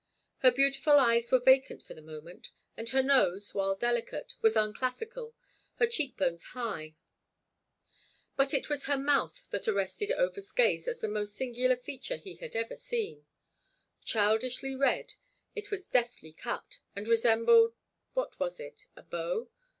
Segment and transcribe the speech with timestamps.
[0.39, 5.35] Her beautiful eyes were vacant for the moment, and her nose, while delicate, was unclassical,
[5.75, 6.95] her cheek bones high;
[8.35, 12.33] but it was her mouth that arrested Over's gaze as the most singular feature he
[12.37, 13.27] had ever seen.
[14.03, 15.13] Childishly red,
[15.53, 18.87] it was deftly cut, and resembled—what was it?
[18.95, 19.51] A bow?